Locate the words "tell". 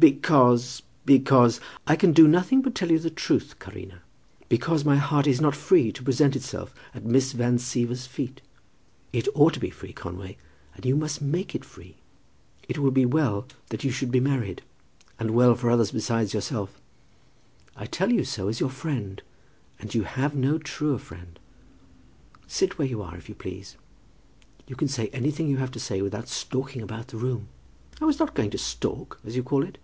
2.74-2.90, 17.86-18.10